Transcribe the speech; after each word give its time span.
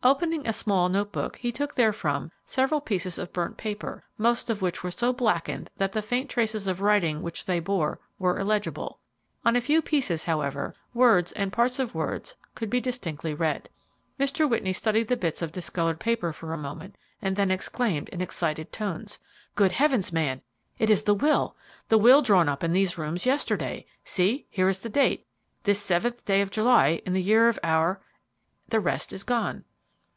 Opening 0.00 0.46
a 0.46 0.52
small 0.52 0.88
note 0.88 1.10
book, 1.10 1.38
he 1.38 1.50
took 1.50 1.74
therefrom 1.74 2.30
several 2.46 2.80
pieces 2.80 3.18
of 3.18 3.32
burnt 3.32 3.56
paper, 3.56 4.04
most 4.16 4.48
of 4.48 4.62
which 4.62 4.84
were 4.84 4.92
so 4.92 5.12
blackened 5.12 5.72
that 5.76 5.90
the 5.90 6.02
faint 6.02 6.30
traces 6.30 6.68
of 6.68 6.80
writing 6.80 7.20
which 7.20 7.46
they 7.46 7.58
bore 7.58 7.98
were 8.16 8.38
illegible. 8.38 9.00
On 9.44 9.56
a 9.56 9.60
few 9.60 9.82
pieces, 9.82 10.22
however, 10.22 10.72
words 10.94 11.32
and 11.32 11.52
parts 11.52 11.80
of 11.80 11.96
words 11.96 12.36
could 12.54 12.70
be 12.70 12.80
distinctly 12.80 13.34
read. 13.34 13.68
Mr. 14.20 14.48
Whitney 14.48 14.72
studied 14.72 15.08
the 15.08 15.16
bits 15.16 15.42
of 15.42 15.50
discolored 15.50 15.98
paper 15.98 16.32
for 16.32 16.52
a 16.52 16.56
moment, 16.56 16.94
and 17.20 17.34
then 17.34 17.50
exclaimed 17.50 18.08
in 18.10 18.20
excited 18.20 18.70
tones, 18.70 19.18
"Good 19.56 19.72
heavens, 19.72 20.12
man! 20.12 20.42
it 20.78 20.90
is 20.90 21.02
the 21.02 21.12
will! 21.14 21.56
The 21.88 21.98
will 21.98 22.22
drawn 22.22 22.48
up 22.48 22.62
in 22.62 22.72
these 22.72 22.98
rooms 22.98 23.26
yesterday! 23.26 23.84
See, 24.04 24.46
here 24.48 24.68
is 24.68 24.78
the 24.78 24.88
date, 24.88 25.26
'this 25.64 25.80
seventh 25.82 26.24
day 26.24 26.40
of 26.40 26.52
July, 26.52 27.02
in 27.04 27.14
the 27.14 27.20
year 27.20 27.48
of 27.48 27.58
our' 27.64 28.00
the 28.68 28.78
rest 28.78 29.12
is 29.12 29.24
gone." 29.24 29.64